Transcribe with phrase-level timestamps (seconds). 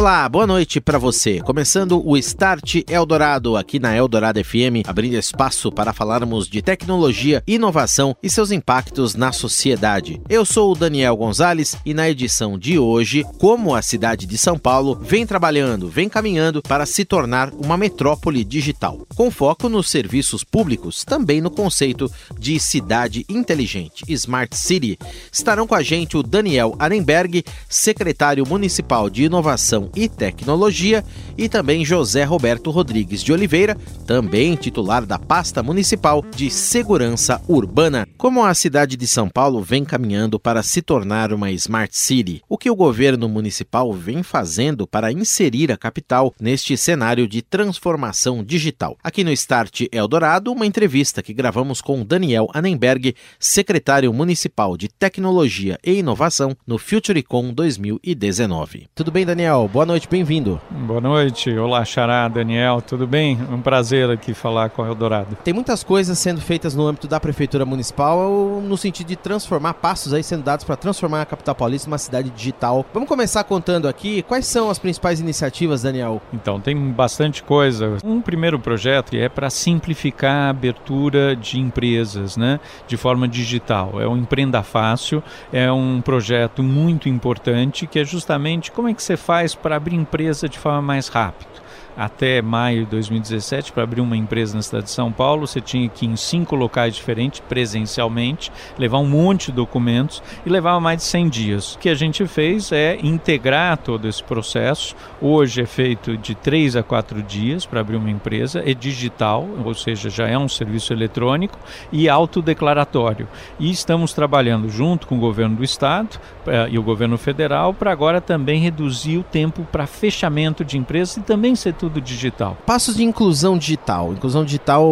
[0.00, 1.40] Olá, boa noite para você.
[1.40, 8.16] Começando o Start Eldorado aqui na Eldorado FM, abrindo espaço para falarmos de tecnologia, inovação
[8.22, 10.18] e seus impactos na sociedade.
[10.26, 14.58] Eu sou o Daniel Gonzalez e na edição de hoje, como a cidade de São
[14.58, 20.42] Paulo vem trabalhando, vem caminhando para se tornar uma metrópole digital, com foco nos serviços
[20.42, 24.98] públicos, também no conceito de cidade inteligente, Smart City.
[25.30, 31.04] Estarão com a gente o Daniel Arenberg, secretário municipal de inovação e Tecnologia,
[31.36, 33.76] e também José Roberto Rodrigues de Oliveira,
[34.06, 38.06] também titular da pasta municipal de Segurança Urbana.
[38.18, 42.58] Como a cidade de São Paulo vem caminhando para se tornar uma Smart City, o
[42.58, 48.96] que o governo municipal vem fazendo para inserir a capital neste cenário de transformação digital?
[49.02, 55.78] Aqui no Start Eldorado, uma entrevista que gravamos com Daniel Annenberg, secretário municipal de Tecnologia
[55.84, 58.88] e Inovação no FutureCon 2019.
[58.94, 59.68] Tudo bem, Daniel?
[59.72, 60.60] Boa noite, bem-vindo.
[60.70, 63.38] Boa noite, olá Xará, Daniel, tudo bem?
[63.50, 65.36] Um prazer aqui falar com o Eldorado.
[65.44, 70.12] Tem muitas coisas sendo feitas no âmbito da Prefeitura Municipal no sentido de transformar, passos
[70.12, 72.84] aí sendo dados para transformar a capital paulista numa cidade digital.
[72.92, 76.20] Vamos começar contando aqui quais são as principais iniciativas, Daniel?
[76.32, 77.98] Então, tem bastante coisa.
[78.04, 84.00] Um primeiro projeto é para simplificar a abertura de empresas, né, de forma digital.
[84.00, 89.02] É o Empreenda Fácil, é um projeto muito importante que é justamente como é que
[89.02, 91.59] você faz para abrir empresa de forma mais rápida
[92.00, 95.86] até maio de 2017 para abrir uma empresa na cidade de São Paulo, você tinha
[95.86, 100.96] que ir em cinco locais diferentes presencialmente, levar um monte de documentos e levava mais
[100.96, 101.74] de 100 dias.
[101.74, 104.96] O que a gente fez é integrar todo esse processo.
[105.20, 109.74] Hoje é feito de 3 a 4 dias para abrir uma empresa, é digital, ou
[109.74, 111.58] seja, já é um serviço eletrônico
[111.92, 113.28] e autodeclaratório.
[113.58, 117.92] E estamos trabalhando junto com o governo do estado eh, e o governo federal para
[117.92, 122.58] agora também reduzir o tempo para fechamento de empresas e também ser tudo digital.
[122.66, 124.12] Passos de inclusão digital.
[124.12, 124.84] Inclusão digital,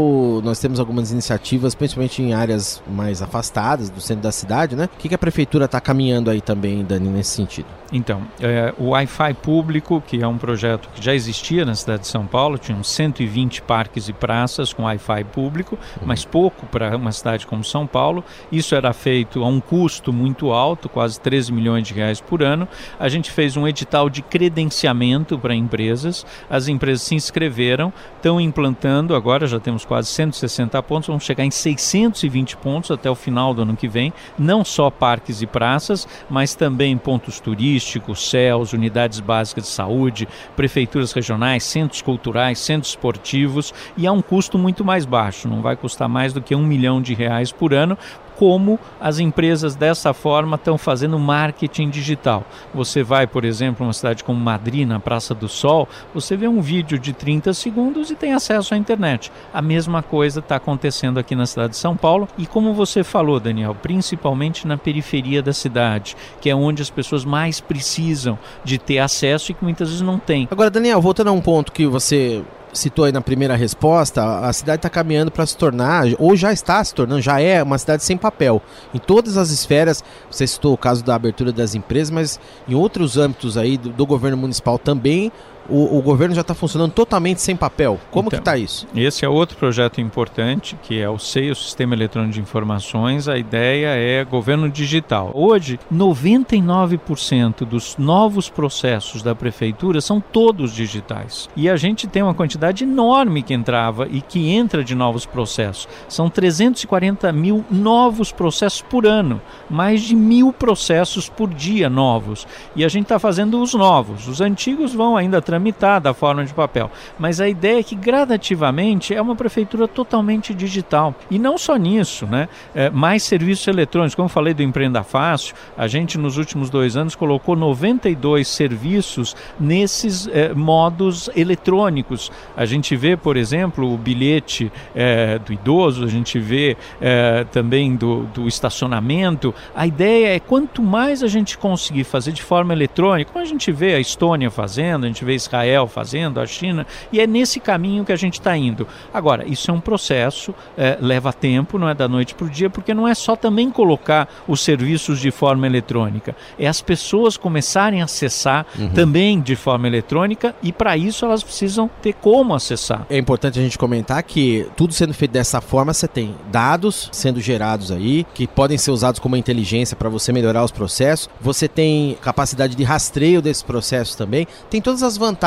[0.43, 4.89] nós temos algumas iniciativas, principalmente em áreas mais afastadas do centro da cidade, né?
[4.95, 7.67] O que, que a prefeitura está caminhando aí também, Dani, nesse sentido?
[7.93, 12.09] Então, é, o Wi-Fi público, que é um projeto que já existia na cidade de
[12.09, 16.07] São Paulo, tinha uns 120 parques e praças com Wi-Fi público, uhum.
[16.07, 18.23] mas pouco para uma cidade como São Paulo.
[18.53, 22.69] Isso era feito a um custo muito alto, quase 13 milhões de reais por ano.
[22.99, 26.27] A gente fez um edital de credenciamento para empresas.
[26.51, 31.51] As empresas se inscreveram, estão implantando, agora já temos quase 160 pontos, vamos chegar em
[31.51, 36.55] 620 pontos até o final do ano que vem, não só parques e praças, mas
[36.55, 44.07] também pontos turísticos, céus, unidades básicas de saúde, prefeituras regionais, centros culturais, centros esportivos, e
[44.07, 47.15] a um custo muito mais baixo, não vai custar mais do que um milhão de
[47.15, 47.97] reais por ano,
[48.39, 52.45] como as empresas dessa forma estão fazendo marketing digital.
[52.73, 56.61] Você vai, por exemplo, uma cidade como Madrid, na Praça do Sol, você vê um
[56.61, 59.33] vídeo de 30 segundos e tem acesso à internet.
[59.53, 63.41] A mesma coisa está acontecendo aqui na cidade de São Paulo e como você falou,
[63.41, 69.01] Daniel, principalmente na periferia da cidade, que é onde as pessoas mais precisam de ter
[69.01, 70.47] acesso e que muitas vezes não têm.
[70.49, 74.79] Agora, Daniel, voltando a um ponto que você citou aí na primeira resposta, a cidade
[74.79, 78.17] está caminhando para se tornar, ou já está se tornando, já é uma cidade sem
[78.17, 78.63] papel.
[78.95, 83.17] Em todas as esferas, você citou o caso da abertura das empresas, mas em outros
[83.17, 85.33] âmbitos aí do, do governo municipal também,
[85.69, 88.01] o, o governo já está funcionando totalmente sem papel.
[88.11, 88.87] Como então, que está isso?
[88.95, 93.29] Esse é outro projeto importante, que é o SEI, o Sistema Eletrônico de Informações.
[93.29, 95.31] A ideia é governo digital.
[95.35, 101.49] Hoje, 99% dos novos processos da prefeitura são todos digitais.
[101.55, 105.89] E a gente tem uma quantidade enorme que entrava e que entra de novos processos.
[106.09, 112.47] São 340 mil novos processos por ano, mais de mil processos por dia novos.
[112.75, 114.27] E a gente está fazendo os novos.
[114.29, 115.58] Os antigos vão ainda tramitar
[116.01, 116.91] da forma de papel.
[117.19, 121.15] Mas a ideia é que gradativamente é uma prefeitura totalmente digital.
[121.31, 122.49] E não só nisso, né?
[122.75, 124.15] É, mais serviços eletrônicos.
[124.15, 130.27] Como falei do Empreenda Fácil, a gente nos últimos dois anos colocou 92 serviços nesses
[130.29, 132.31] é, modos eletrônicos.
[132.57, 137.97] A gente vê, por exemplo, o bilhete é, do idoso, a gente vê é, também
[137.97, 139.55] do, do estacionamento.
[139.75, 143.71] A ideia é quanto mais a gente conseguir fazer de forma eletrônica, como a gente
[143.71, 148.05] vê a Estônia fazendo, a gente vê Israel fazendo, a China, e é nesse caminho
[148.05, 148.87] que a gente está indo.
[149.13, 152.71] Agora, isso é um processo, é, leva tempo, não é da noite para o dia,
[152.71, 158.01] porque não é só também colocar os serviços de forma eletrônica, é as pessoas começarem
[158.01, 158.91] a acessar uhum.
[158.91, 163.07] também de forma eletrônica e para isso elas precisam ter como acessar.
[163.11, 167.41] É importante a gente comentar que tudo sendo feito dessa forma, você tem dados sendo
[167.41, 172.17] gerados aí, que podem ser usados como inteligência para você melhorar os processos, você tem
[172.21, 175.38] capacidade de rastreio desses processos também, tem todas as vantagens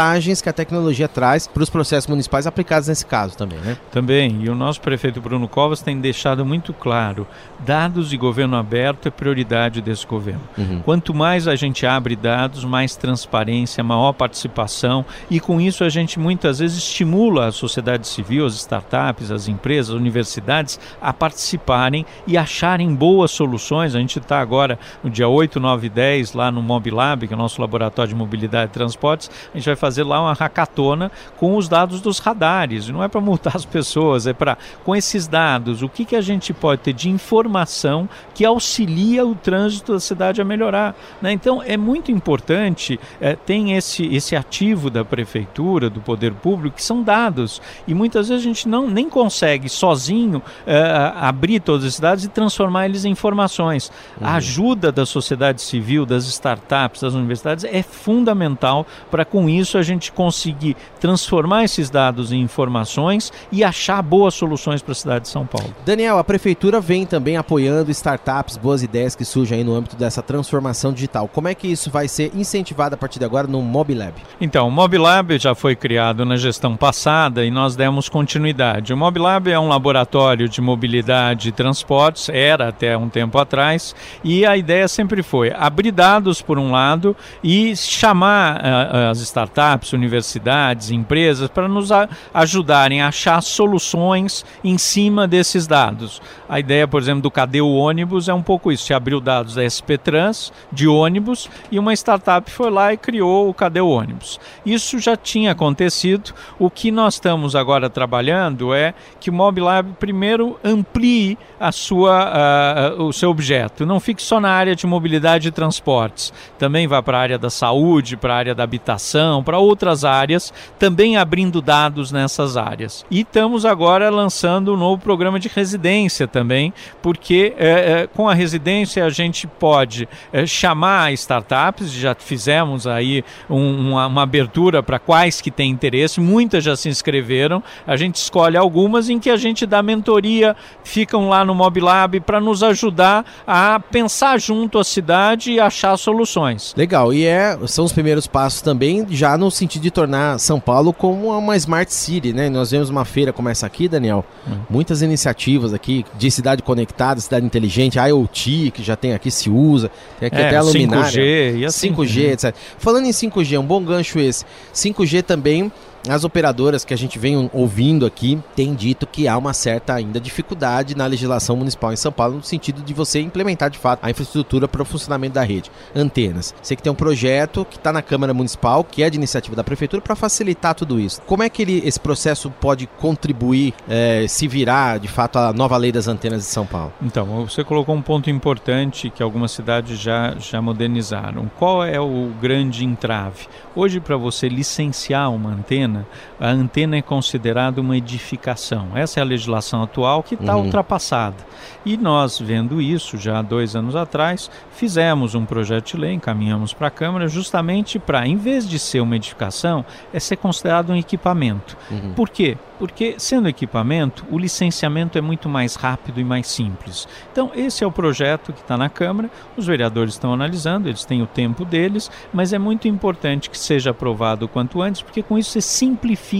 [0.41, 3.77] que a tecnologia traz para os processos municipais aplicados nesse caso também, né?
[3.91, 7.27] Também, e o nosso prefeito Bruno Covas tem deixado muito claro,
[7.59, 10.41] dados e governo aberto é prioridade desse governo.
[10.57, 10.81] Uhum.
[10.83, 16.19] Quanto mais a gente abre dados, mais transparência, maior participação e com isso a gente
[16.19, 22.37] muitas vezes estimula a sociedade civil, as startups, as empresas, as universidades a participarem e
[22.37, 23.95] acharem boas soluções.
[23.95, 27.35] A gente está agora no dia 8, 9 e 10 lá no Mobilab, que é
[27.35, 31.55] o nosso laboratório de mobilidade e transportes, a gente vai fazer lá uma hackathona com
[31.55, 32.89] os dados dos radares.
[32.89, 36.21] Não é para multar as pessoas, é para, com esses dados, o que, que a
[36.21, 40.95] gente pode ter de informação que auxilia o trânsito da cidade a melhorar.
[41.21, 41.31] Né?
[41.31, 46.83] Então, é muito importante, é, tem esse, esse ativo da prefeitura, do poder público, que
[46.83, 47.61] são dados.
[47.87, 52.27] E muitas vezes a gente não nem consegue sozinho é, abrir todas as cidades e
[52.27, 53.91] transformar eles em informações.
[54.19, 54.27] Uhum.
[54.27, 59.81] A ajuda da sociedade civil, das startups, das universidades é fundamental para com isso a
[59.81, 65.29] gente conseguir transformar esses dados em informações e achar boas soluções para a cidade de
[65.29, 65.73] São Paulo.
[65.85, 70.21] Daniel, a prefeitura vem também apoiando startups, boas ideias que surgem aí no âmbito dessa
[70.21, 71.27] transformação digital.
[71.27, 74.13] Como é que isso vai ser incentivado a partir de agora no Mobilab?
[74.39, 78.93] Então, o Mobilab já foi criado na gestão passada e nós demos continuidade.
[78.93, 84.45] O Mobilab é um laboratório de mobilidade e transportes, era até um tempo atrás, e
[84.45, 89.50] a ideia sempre foi abrir dados por um lado e chamar uh, as startups,
[89.93, 91.89] universidades, empresas para nos
[92.33, 96.21] ajudarem a achar soluções em cima desses dados.
[96.47, 98.85] A ideia, por exemplo, do Cadê o ônibus é um pouco isso.
[98.85, 103.49] Se abriu dados da SP Trans de ônibus e uma startup foi lá e criou
[103.49, 104.39] o Cadê o ônibus.
[104.65, 106.33] Isso já tinha acontecido.
[106.59, 113.03] O que nós estamos agora trabalhando é que o Mobilab primeiro amplie a sua, uh,
[113.03, 113.85] o seu objeto.
[113.85, 116.33] Não fique só na área de mobilidade e transportes.
[116.57, 120.53] Também vá para a área da saúde, para a área da habitação, para outras áreas,
[120.77, 123.05] também abrindo dados nessas áreas.
[123.09, 128.33] E estamos agora lançando um novo programa de residência também, porque é, é, com a
[128.33, 134.99] residência a gente pode é, chamar startups, já fizemos aí um, uma, uma, abertura para
[134.99, 139.37] quais que têm interesse, muitas já se inscreveram, a gente escolhe algumas em que a
[139.37, 145.51] gente dá mentoria, ficam lá no Mobilab para nos ajudar a pensar junto à cidade
[145.51, 146.73] e achar soluções.
[146.77, 150.93] Legal, e é, são os primeiros passos também já no sentido de tornar São Paulo
[150.93, 152.49] como uma smart city, né?
[152.49, 154.57] Nós vemos uma feira como essa aqui, Daniel, hum.
[154.69, 159.91] muitas iniciativas aqui de cidade conectada, cidade inteligente, IoT, que já tem aqui, se usa,
[160.19, 161.21] tem aqui é, até a luminária.
[161.21, 161.93] 5G e assim.
[161.93, 162.55] 5G, etc.
[162.77, 164.45] Falando em 5G, um bom gancho esse.
[164.73, 165.71] 5G também
[166.07, 170.19] as operadoras que a gente vem ouvindo aqui têm dito que há uma certa ainda
[170.19, 174.09] dificuldade na legislação municipal em São Paulo no sentido de você implementar de fato a
[174.09, 175.71] infraestrutura para o funcionamento da rede.
[175.95, 176.53] Antenas.
[176.61, 179.63] Sei que tem um projeto que está na Câmara Municipal, que é de iniciativa da
[179.63, 181.21] Prefeitura, para facilitar tudo isso.
[181.23, 185.77] Como é que ele, esse processo pode contribuir, é, se virar de fato a nova
[185.77, 186.93] lei das antenas de São Paulo?
[187.01, 191.49] Então, você colocou um ponto importante que algumas cidades já, já modernizaram.
[191.57, 193.47] Qual é o grande entrave?
[193.75, 196.07] Hoje, para você licenciar uma antena, antena,
[196.41, 198.87] a antena é considerada uma edificação.
[198.95, 200.65] Essa é a legislação atual que está uhum.
[200.65, 201.37] ultrapassada.
[201.85, 206.73] E nós, vendo isso já há dois anos atrás, fizemos um projeto de lei, encaminhamos
[206.73, 210.95] para a Câmara, justamente para, em vez de ser uma edificação, é ser considerado um
[210.95, 211.77] equipamento.
[211.91, 212.13] Uhum.
[212.13, 212.57] Por quê?
[212.79, 217.07] Porque, sendo equipamento, o licenciamento é muito mais rápido e mais simples.
[217.31, 221.21] Então, esse é o projeto que está na Câmara, os vereadores estão analisando, eles têm
[221.21, 225.37] o tempo deles, mas é muito importante que seja aprovado o quanto antes, porque com
[225.37, 226.30] isso você simplifica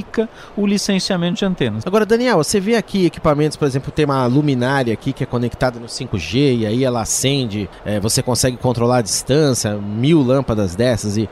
[0.56, 1.84] o licenciamento de antenas.
[1.86, 5.80] Agora, Daniel, você vê aqui equipamentos, por exemplo, tem uma luminária aqui que é conectada
[5.80, 11.18] no 5G e aí ela acende, é, você consegue controlar a distância, mil lâmpadas dessas
[11.18, 11.30] e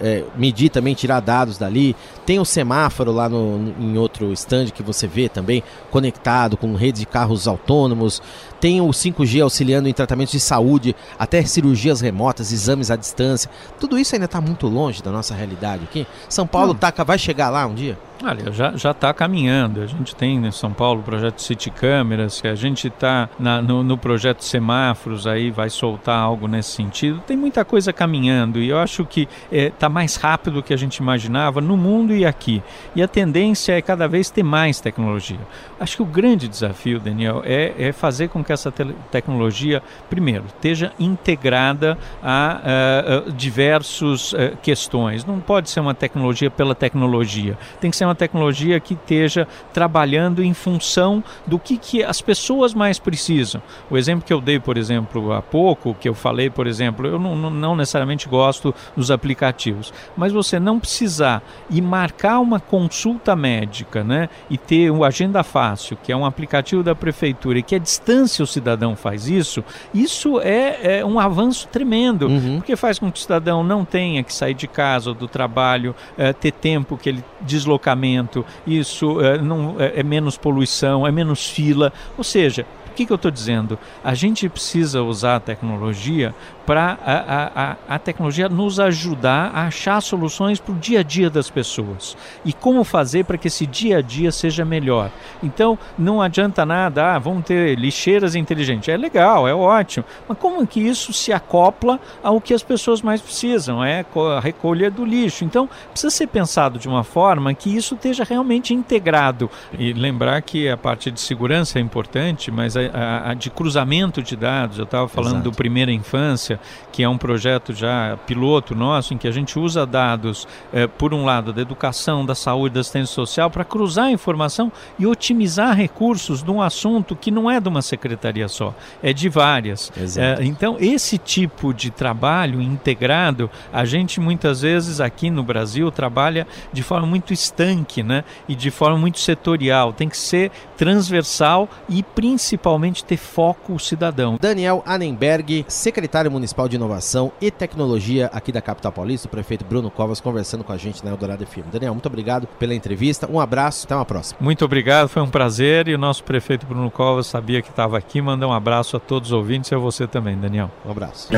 [0.00, 1.94] é, medir também, tirar dados dali.
[2.24, 7.00] Tem o semáforo lá no, em outro stand que você vê também, conectado com rede
[7.00, 8.22] de carros autônomos.
[8.60, 13.50] Tem o 5G auxiliando em tratamentos de saúde, até cirurgias remotas, exames à distância.
[13.78, 16.06] Tudo isso ainda está muito longe da nossa realidade aqui.
[16.28, 17.98] São Paulo taca, vai chegar lá um dia?
[18.22, 19.80] Olha, já está caminhando.
[19.80, 23.82] A gente tem em São Paulo o projeto City Câmeras, que a gente está no,
[23.82, 27.22] no, projeto Semáforos, aí vai soltar algo nesse sentido.
[27.26, 30.76] Tem muita coisa caminhando e eu acho que está é, mais rápido do que a
[30.76, 32.62] gente imaginava no mundo e aqui.
[32.94, 35.40] E a tendência é cada vez ter mais tecnologia.
[35.78, 40.44] Acho que o grande desafio, Daniel, é, é fazer com que essa te tecnologia, primeiro,
[40.46, 45.24] esteja integrada a, a, a diversas eh, questões.
[45.24, 47.58] Não pode ser uma tecnologia pela tecnologia.
[47.80, 52.74] Tem que ser uma tecnologia que esteja trabalhando em função do que, que as pessoas
[52.74, 53.62] mais precisam.
[53.90, 57.18] O exemplo que eu dei, por exemplo, há pouco, que eu falei, por exemplo, eu
[57.18, 64.04] não, não necessariamente gosto dos aplicativos, mas você não precisar ir marcar uma consulta médica
[64.04, 67.78] né, e ter o Agenda Fácil, que é um aplicativo da prefeitura e que a
[67.78, 72.56] distância o cidadão faz isso, isso é, é um avanço tremendo, uhum.
[72.56, 75.94] porque faz com que o cidadão não tenha que sair de casa ou do trabalho,
[76.16, 81.92] é, ter tempo que ele deslocamento, isso é, não, é, menos poluição, é menos fila,
[82.16, 82.66] ou seja,
[83.00, 83.78] que, que eu estou dizendo?
[84.04, 86.34] A gente precisa usar a tecnologia
[86.66, 91.28] para a, a, a, tecnologia nos ajudar a achar soluções para o dia a dia
[91.28, 92.16] das pessoas.
[92.44, 95.10] E como fazer para que esse dia a dia seja melhor.
[95.42, 98.88] Então, não adianta nada, ah, vamos ter lixeiras inteligentes.
[98.88, 100.04] É legal, é ótimo.
[100.28, 103.82] Mas como que isso se acopla ao que as pessoas mais precisam?
[103.82, 104.04] É
[104.36, 105.44] a recolha do lixo.
[105.44, 109.50] Então, precisa ser pensado de uma forma que isso esteja realmente integrado.
[109.76, 114.36] E lembrar que a parte de segurança é importante, mas a, a de cruzamento de
[114.36, 115.50] dados, eu estava falando Exato.
[115.50, 116.60] do primeira infância,
[116.92, 121.14] que é um projeto já piloto nosso, em que a gente usa dados, eh, por
[121.14, 125.76] um lado, da educação, da saúde, da assistência social, para cruzar a informação e otimizar
[125.76, 129.92] recursos de um assunto que não é de uma secretaria só, é de várias.
[129.96, 136.46] Eh, então, esse tipo de trabalho integrado, a gente muitas vezes aqui no Brasil trabalha
[136.72, 138.24] de forma muito estanque né?
[138.48, 139.92] e de forma muito setorial.
[139.92, 142.69] Tem que ser transversal e principalmente
[143.06, 144.36] ter foco o cidadão.
[144.40, 149.64] Daniel Annenberg, secretário municipal Municipal de Inovação e Tecnologia aqui da capital paulista, o prefeito
[149.64, 151.70] Bruno Covas, conversando com a gente na Eldorado FM.
[151.72, 154.38] Daniel, muito obrigado pela entrevista, um abraço, até uma próxima.
[154.40, 158.20] Muito obrigado, foi um prazer e o nosso prefeito Bruno Covas sabia que estava aqui,
[158.20, 160.70] manda um abraço a todos os ouvintes e a você também, Daniel.
[160.84, 161.28] Um abraço.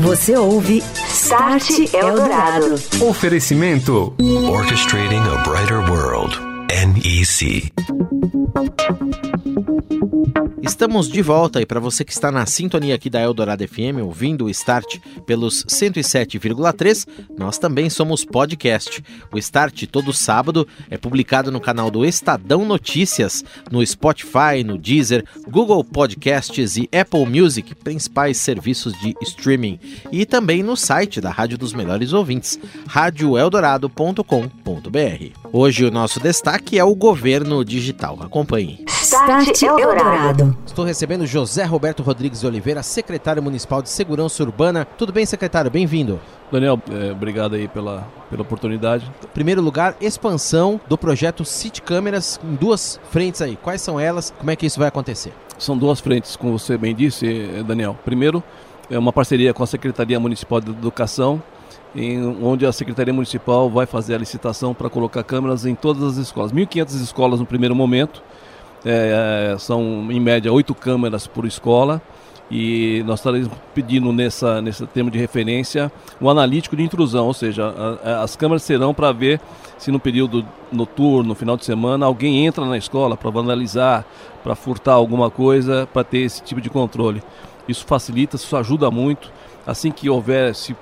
[0.00, 2.74] Você ouve Start Eldorado.
[3.08, 4.14] Oferecimento
[4.48, 6.38] Orchestrating a Brighter World,
[6.72, 7.70] NEC.
[10.62, 14.46] Estamos de volta e para você que está na sintonia aqui da Eldorado FM, ouvindo
[14.46, 19.04] o Start pelos 107,3, nós também somos podcast.
[19.32, 25.24] O Start todo sábado é publicado no canal do Estadão Notícias, no Spotify, no Deezer,
[25.48, 31.58] Google Podcasts e Apple Music, principais serviços de streaming, e também no site da Rádio
[31.58, 35.38] dos Melhores Ouvintes, radioeldorado.com.br.
[35.52, 38.18] Hoje o nosso destaque é o governo digital.
[38.20, 38.84] Acompanhe.
[38.88, 40.56] Start Eldorado.
[40.64, 44.86] Estou recebendo José Roberto Rodrigues de Oliveira, secretário municipal de Segurança Urbana.
[44.96, 45.70] Tudo bem, secretário?
[45.70, 46.20] Bem-vindo.
[46.50, 49.10] Daniel, é, obrigado aí pela, pela oportunidade.
[49.34, 53.56] Primeiro lugar, expansão do projeto City Câmeras em duas frentes aí.
[53.56, 54.32] Quais são elas?
[54.38, 55.32] Como é que isso vai acontecer?
[55.58, 57.96] São duas frentes, como você bem disse, eh, Daniel.
[58.04, 58.42] Primeiro,
[58.90, 61.42] é uma parceria com a Secretaria Municipal de Educação,
[61.94, 66.16] em, onde a Secretaria Municipal vai fazer a licitação para colocar câmeras em todas as
[66.16, 66.52] escolas.
[66.52, 68.22] 1.500 escolas no primeiro momento
[68.84, 72.00] é, são em média oito câmeras por escola
[72.50, 77.64] e nós estaremos pedindo nessa, nesse termo de referência o analítico de intrusão, ou seja,
[77.64, 79.40] a, a, as câmeras serão para ver
[79.78, 84.04] se no período noturno, no final de semana, alguém entra na escola para vandalizar,
[84.42, 87.22] para furtar alguma coisa, para ter esse tipo de controle.
[87.66, 89.32] Isso facilita, isso ajuda muito.
[89.66, 90.74] Assim que houver, se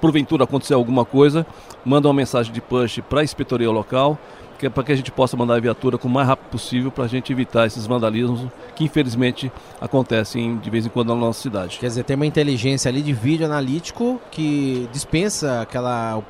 [0.00, 1.46] porventura acontecer alguma coisa,
[1.84, 4.18] manda uma mensagem de push para a inspetoria local
[4.58, 6.90] que é para que a gente possa mandar a viatura com o mais rápido possível
[6.90, 11.40] para a gente evitar esses vandalismos que infelizmente acontecem de vez em quando na nossa
[11.40, 11.78] cidade.
[11.78, 16.20] Quer dizer, tem uma inteligência ali de vídeo analítico que dispensa aquela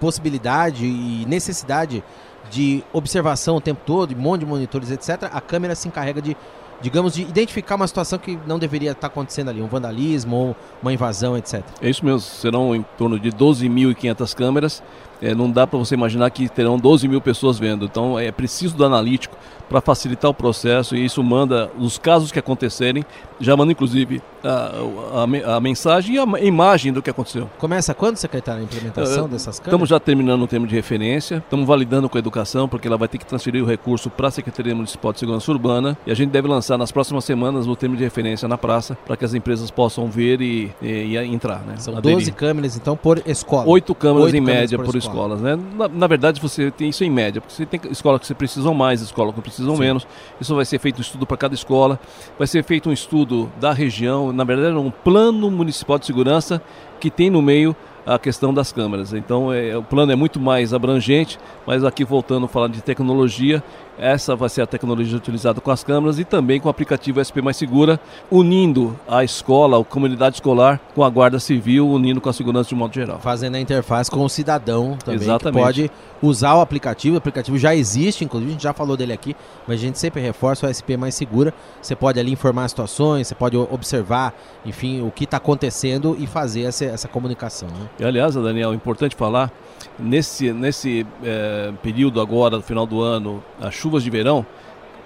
[0.00, 2.02] possibilidade e necessidade
[2.50, 5.28] de observação o tempo todo, um monte de monitores, etc.
[5.30, 6.36] A câmera se encarrega de
[6.80, 10.92] digamos, de identificar uma situação que não deveria estar acontecendo ali, um vandalismo ou uma
[10.92, 11.62] invasão, etc.
[11.80, 14.82] É isso mesmo, serão em torno de 12.500 câmeras
[15.20, 17.84] é, não dá para você imaginar que terão 12 mil pessoas vendo.
[17.84, 19.36] Então é preciso do analítico
[19.68, 23.04] para facilitar o processo e isso manda, os casos que acontecerem,
[23.40, 27.50] já manda inclusive a, a, a, mensagem e a imagem do que aconteceu.
[27.58, 29.66] Começa quando, secretário, a implementação uh, dessas câmeras?
[29.66, 33.08] Estamos já terminando o termo de referência, estamos validando com a educação, porque ela vai
[33.08, 36.30] ter que transferir o recurso para a Secretaria Municipal de Segurança Urbana e a gente
[36.30, 39.70] deve lançar nas próximas semanas o termo de referência na praça para que as empresas
[39.70, 41.60] possam ver e, e, e entrar.
[41.66, 41.76] Né?
[41.78, 42.18] São Aderir.
[42.18, 43.68] 12 câmeras, então, por escola.
[43.68, 45.05] Oito câmeras Oito em câmeras média por, por escola.
[45.06, 45.58] Escolas, né?
[45.74, 48.74] Na, na, verdade, você tem isso em média, porque você tem escolas que você precisam
[48.74, 49.80] mais, escolas que precisam Sim.
[49.82, 50.06] menos.
[50.40, 51.98] Isso vai ser feito um estudo para cada escola,
[52.38, 56.62] vai ser feito um estudo da região, na verdade, é um plano municipal de segurança
[57.00, 57.74] que tem no meio
[58.06, 59.12] a questão das câmeras.
[59.12, 63.62] Então, é, o plano é muito mais abrangente, mas aqui voltando a falar de tecnologia,
[63.98, 67.40] essa vai ser a tecnologia utilizada com as câmeras e também com o aplicativo SP
[67.42, 67.98] Mais Segura,
[68.30, 72.74] unindo a escola, a comunidade escolar com a Guarda Civil, unindo com a segurança de
[72.74, 73.18] um modo geral.
[73.20, 75.56] Fazendo a interface com o cidadão também, Exatamente.
[75.56, 75.90] que pode
[76.22, 77.14] usar o aplicativo.
[77.14, 79.34] O aplicativo já existe, inclusive, a gente já falou dele aqui,
[79.66, 81.52] mas a gente sempre reforça o SP Mais Segura.
[81.80, 84.34] Você pode ali informar situações, você pode observar,
[84.64, 87.68] enfim, o que está acontecendo e fazer essa, essa comunicação.
[87.68, 87.88] Né?
[88.00, 89.52] E, aliás, Daniel, é importante falar,
[89.98, 94.44] nesse, nesse é, período agora, no final do ano, a chuvas de verão,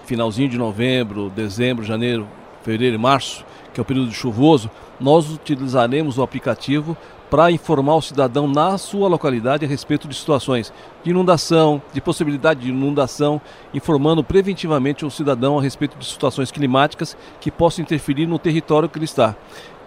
[0.07, 2.27] finalzinho de novembro, dezembro, janeiro,
[2.63, 3.45] fevereiro e março,
[3.75, 6.97] que é o período chuvoso, nós utilizaremos o aplicativo
[7.31, 10.73] para informar o cidadão na sua localidade a respeito de situações
[11.05, 13.39] de inundação, de possibilidade de inundação,
[13.75, 18.97] informando preventivamente o cidadão a respeito de situações climáticas que possam interferir no território que
[18.97, 19.37] ele está.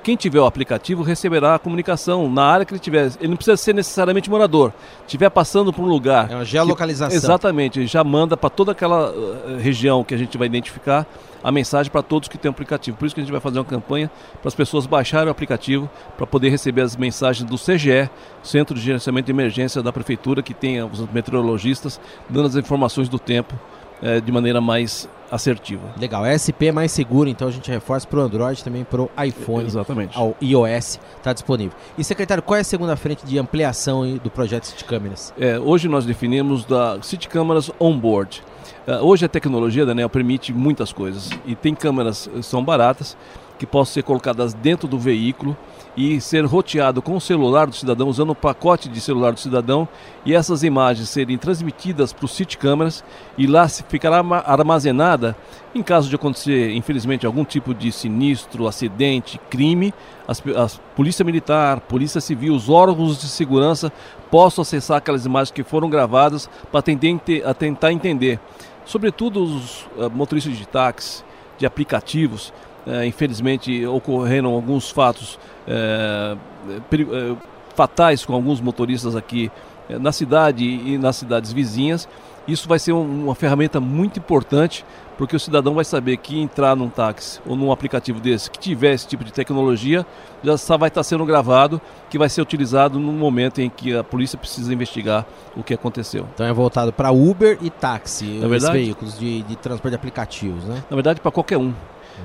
[0.03, 3.09] Quem tiver o aplicativo receberá a comunicação na área que ele tiver.
[3.19, 4.73] Ele não precisa ser necessariamente morador.
[5.07, 6.29] Estiver passando por um lugar.
[6.29, 7.09] É uma geolocalização.
[7.09, 7.87] Que, exatamente.
[7.87, 11.07] Já manda para toda aquela uh, região que a gente vai identificar
[11.41, 12.97] a mensagem para todos que têm o aplicativo.
[12.97, 15.89] Por isso que a gente vai fazer uma campanha para as pessoas baixarem o aplicativo
[16.17, 18.09] para poder receber as mensagens do CGE,
[18.41, 23.19] Centro de Gerenciamento de Emergência da Prefeitura, que tem os meteorologistas dando as informações do
[23.19, 23.55] tempo
[24.03, 25.81] eh, de maneira mais assertiva.
[25.97, 29.09] Legal, SP é mais seguro, então a gente reforça para o Android também para o
[29.25, 29.65] iPhone.
[29.65, 30.17] Exatamente.
[30.17, 31.71] Ao iOS está disponível.
[31.97, 35.33] E secretário, qual é a segunda frente de ampliação do projeto City Câmeras?
[35.39, 38.43] É, hoje nós definimos da City Câmeras Onboard.
[38.85, 43.15] Uh, hoje a tecnologia, Daniel, permite muitas coisas e tem câmeras que são baratas
[43.63, 45.55] que possam ser colocadas dentro do veículo
[45.95, 49.87] e ser roteado com o celular do cidadão, usando o pacote de celular do cidadão,
[50.25, 53.05] e essas imagens serem transmitidas para o City Câmeras
[53.37, 55.33] e lá ficará armazenada
[55.73, 59.93] em caso de acontecer, infelizmente, algum tipo de sinistro, acidente, crime,
[60.27, 63.93] as, as Polícia Militar, Polícia Civil, os órgãos de segurança
[64.29, 68.41] possam acessar aquelas imagens que foram gravadas para tentar entender.
[68.83, 71.23] Sobretudo os uh, motoristas de táxi,
[71.57, 72.51] de aplicativos,
[72.85, 76.35] uh, infelizmente ocorreram alguns fatos é,
[76.71, 77.35] é,
[77.75, 79.51] fatais com alguns motoristas aqui
[79.89, 82.07] é, na cidade e nas cidades vizinhas.
[82.47, 84.85] Isso vai ser um, uma ferramenta muito importante,
[85.17, 88.93] porque o cidadão vai saber que entrar num táxi ou num aplicativo desse que tiver
[88.93, 90.05] esse tipo de tecnologia,
[90.43, 94.03] já só vai estar sendo gravado, que vai ser utilizado no momento em que a
[94.03, 96.27] polícia precisa investigar o que aconteceu.
[96.33, 100.65] Então é voltado para Uber e táxi, Na verdade, veículos de, de transporte de aplicativos,
[100.65, 100.83] né?
[100.89, 101.73] Na verdade, para qualquer um.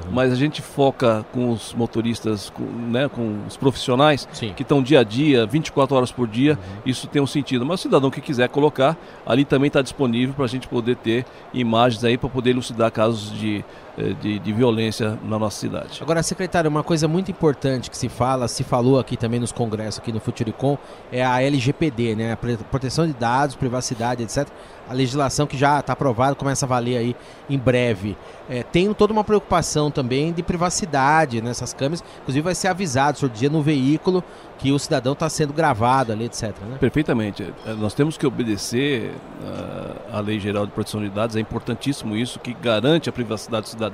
[0.05, 0.13] Uhum.
[0.13, 4.53] Mas a gente foca com os motoristas, com, né, com os profissionais Sim.
[4.55, 6.83] que estão dia a dia, 24 horas por dia, uhum.
[6.87, 7.65] isso tem um sentido.
[7.65, 8.97] Mas o cidadão que quiser colocar,
[9.27, 13.33] ali também está disponível para a gente poder ter imagens aí para poder elucidar casos
[13.33, 13.65] de,
[14.21, 15.99] de, de, violência na nossa cidade.
[16.01, 20.01] Agora, secretário, uma coisa muito importante que se fala, se falou aqui também nos congressos,
[20.01, 20.79] aqui no Futuricom,
[21.11, 22.33] é a LGPD, né?
[22.33, 24.49] A proteção de dados, privacidade, etc
[24.89, 27.17] a legislação que já está aprovada começa a valer aí
[27.49, 28.17] em breve.
[28.49, 33.37] É, tem toda uma preocupação também de privacidade nessas câmeras, inclusive vai ser avisado sobre
[33.37, 34.25] dia no veículo
[34.59, 36.55] que o cidadão está sendo gravado ali, etc.
[36.69, 36.79] Né?
[36.81, 37.53] Perfeitamente.
[37.67, 42.17] É, nós temos que obedecer uh, à Lei Geral de Proteção de Dados, é importantíssimo
[42.17, 43.88] isso, que garante a privacidade do cidadão.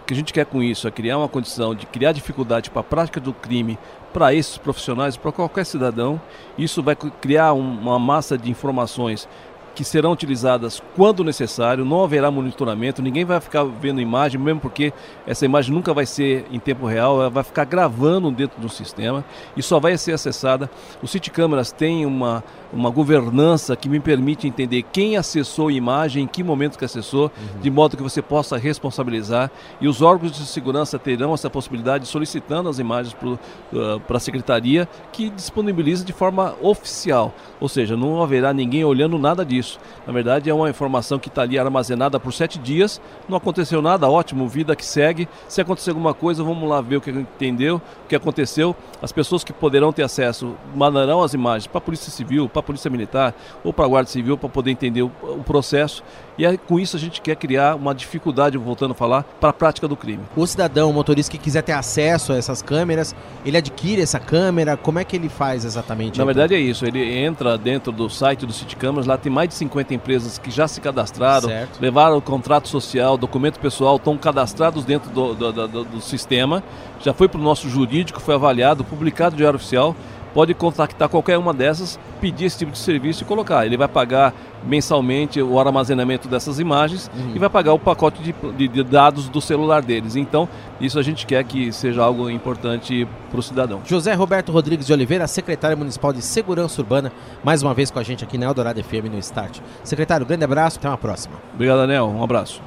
[0.00, 2.80] O que a gente quer com isso é criar uma condição de criar dificuldade para
[2.80, 3.78] a prática do crime
[4.12, 6.20] para esses profissionais, para qualquer cidadão.
[6.58, 9.28] Isso vai criar uma massa de informações
[9.74, 14.92] que serão utilizadas quando necessário, não haverá monitoramento, ninguém vai ficar vendo imagem, mesmo porque
[15.26, 19.24] essa imagem nunca vai ser em tempo real, ela vai ficar gravando dentro do sistema
[19.56, 20.70] e só vai ser acessada.
[21.02, 26.24] O City Câmeras tem uma, uma governança que me permite entender quem acessou a imagem,
[26.24, 27.60] em que momento que acessou, uhum.
[27.60, 32.68] de modo que você possa responsabilizar e os órgãos de segurança terão essa possibilidade solicitando
[32.68, 38.52] as imagens para uh, a secretaria que disponibiliza de forma oficial, ou seja, não haverá
[38.52, 39.80] ninguém olhando nada disso isso.
[40.06, 43.00] Na verdade, é uma informação que está ali armazenada por sete dias.
[43.28, 45.28] Não aconteceu nada, ótimo, vida que segue.
[45.48, 48.76] Se acontecer alguma coisa, vamos lá ver o que entendeu, o que aconteceu.
[49.00, 52.62] As pessoas que poderão ter acesso mandarão as imagens para a Polícia Civil, para a
[52.62, 56.02] Polícia Militar ou para a Guarda Civil para poder entender o, o processo.
[56.38, 59.52] E aí, com isso a gente quer criar uma dificuldade, voltando a falar, para a
[59.52, 60.22] prática do crime.
[60.34, 63.14] O cidadão, o motorista que quiser ter acesso a essas câmeras,
[63.44, 66.18] ele adquire essa câmera, como é que ele faz exatamente?
[66.18, 69.48] Na verdade é isso, ele entra dentro do site do City Câmeras, lá tem mais
[69.48, 71.78] de 50 empresas que já se cadastraram, certo.
[71.80, 76.62] levaram o contrato social, documento pessoal, estão cadastrados dentro do, do, do, do sistema,
[77.00, 79.94] já foi para o nosso jurídico, foi avaliado, publicado no Diário Oficial,
[80.34, 83.66] pode contactar qualquer uma dessas, pedir esse tipo de serviço e colocar.
[83.66, 87.32] Ele vai pagar mensalmente o armazenamento dessas imagens uhum.
[87.34, 90.16] e vai pagar o pacote de, de, de, dados do celular deles.
[90.16, 90.48] Então,
[90.80, 93.80] isso a gente quer que seja algo importante para o cidadão.
[93.84, 98.02] José Roberto Rodrigues de Oliveira, secretário municipal de Segurança Urbana, mais uma vez com a
[98.02, 99.58] gente aqui na Eldorado FM no Start.
[99.82, 101.34] Secretário, grande abraço, até uma próxima.
[101.54, 102.06] Obrigado, Daniel.
[102.06, 102.62] Um abraço.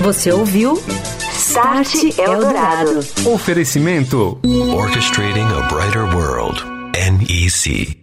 [0.00, 0.74] Você ouviu?
[1.32, 3.00] Start Eldorado.
[3.26, 4.38] Oferecimento:
[4.74, 6.79] Orchestrating a Brighter World.
[6.94, 7.99] NEC.